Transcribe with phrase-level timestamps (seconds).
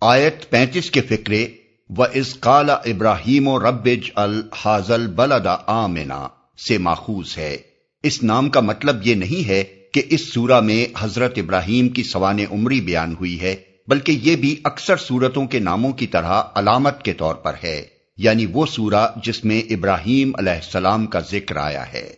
[0.00, 1.48] آیت پینتیس کے فکرے
[1.90, 6.28] و از قال ابراہیم و ربج الحاظل بلدا آمنا
[6.68, 7.56] سے ماخوذ ہے۔
[8.02, 12.38] اس نام کا مطلب یہ نہیں ہے کہ اس سورہ میں حضرت ابراہیم کی سوان
[12.50, 13.56] عمری بیان ہوئی ہے،
[13.88, 18.46] بلکہ یہ بھی اکثر صورتوں کے ناموں کی طرح علامت کے طور پر ہے۔ یعنی
[18.46, 22.14] وہ سورہ جس میں ابراہیم علیہ السلام کا ذکر آیا ہے۔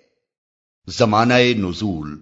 [0.98, 2.20] زمانہ نزول۔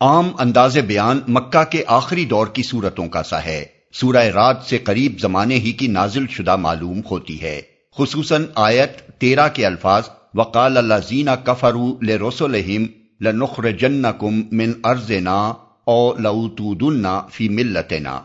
[0.00, 4.78] عام انداز بیان مکہ کے آخری دور کی صورتوں کا سا ہے۔ سورہ رات سے
[4.78, 7.62] قریب زمانے ہی کی نازل شدہ معلوم ہوتی ہے۔
[7.98, 10.02] خصوصاً آیت تیرہ کے الفاظ،
[10.34, 12.86] وقال اللہ زینہ کفرو لسولہم
[13.20, 18.20] لنخر جن کم من ارزنا او لوتودنا فی ملتنا۔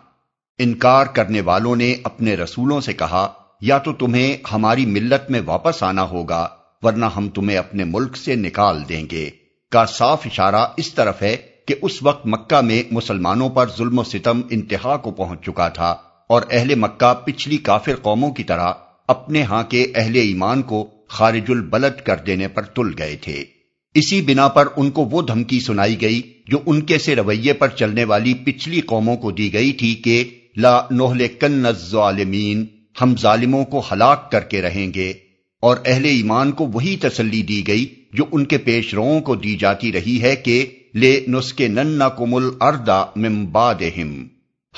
[0.58, 5.84] انکار کرنے والوں نے اپنے رسولوں سے کہا یا تو تمہیں ہماری ملت میں واپس
[5.84, 6.48] آنا ہوگا،
[6.82, 9.30] ورنہ ہم تمہیں اپنے ملک سے نکال دیں گے۔
[9.72, 11.38] کا صاف اشارہ اس طرف ہے
[11.68, 15.95] کہ اس وقت مکہ میں مسلمانوں پر ظلم و ستم انتہا کو پہنچ چکا تھا
[16.28, 18.73] اور اہل مکہ پچھلی کافر قوموں کی طرح
[19.08, 23.46] اپنے ہاں کے اہل ایمان کو خارج البلد کر دینے پر تل گئے تھے۔
[23.94, 27.68] اسی بنا پر ان کو وہ دھمکی سنائی گئی جو ان کے سے رویے پر
[27.68, 30.23] چلنے والی پچھلی قوموں کو دی گئی تھی کہ
[30.58, 32.66] لا نوہل کن الظالمین
[33.02, 35.14] ہم ظالموں کو ہلاک کر کے رہیں گے
[35.61, 39.56] اور اہل ایمان کو وہی تسلی دی گئی جو ان کے پیش روؤں کو دی
[39.56, 43.75] جاتی رہی ہے کہ لے نسخے نن کمل اردا ممباد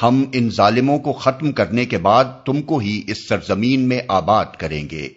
[0.04, 4.46] ہم ان ظالموں کو ختم کرنے کے بعد تم کو ہی اس سرزمین میں آباد
[4.58, 5.10] کریں گے۔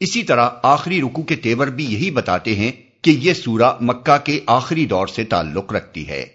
[0.00, 4.40] اسی طرح آخری رکو کے تیور بھی یہی بتاتے ہیں کہ یہ سورہ مکہ کے
[4.46, 6.26] آخری دور سے تعلق رکھتی ہے۔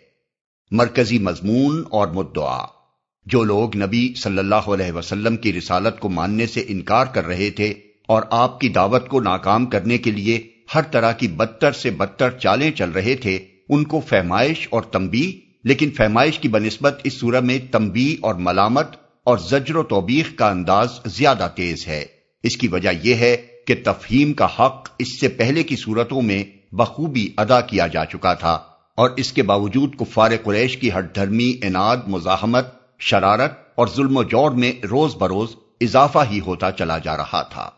[0.71, 2.78] مرکزی مضمون اور مدعا۔
[3.25, 7.49] جو لوگ نبی صلی اللہ علیہ وسلم کی رسالت کو ماننے سے انکار کر رہے
[7.49, 7.73] تھے
[8.07, 10.39] اور آپ کی دعوت کو ناکام کرنے کے لیے
[10.75, 13.37] ہر طرح کی بدتر سے بدتر چالیں چل رہے تھے،
[13.69, 18.95] ان کو فہمائش اور تمبی لیکن فہمائش کی بنسبت اس سورہ میں تمبی اور ملامت
[19.23, 22.05] اور زجر و توبیخ کا انداز زیادہ تیز ہے۔
[22.43, 23.35] اس کی وجہ یہ ہے
[23.67, 28.33] کہ تفہیم کا حق اس سے پہلے کی صورتوں میں بخوبی ادا کیا جا چکا
[28.33, 28.59] تھا
[28.97, 34.23] اور اس کے باوجود کفار قریش کی ہر دھرمی اناد مزاحمت شرارت اور ظلم و
[34.23, 37.69] جوڑ میں روز بروز اضافہ ہی ہوتا چلا جا رہا تھا۔